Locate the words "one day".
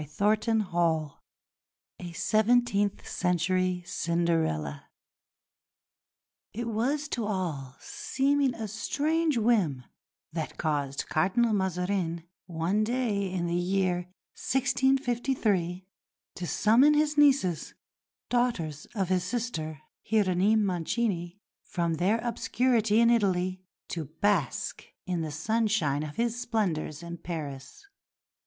12.47-13.31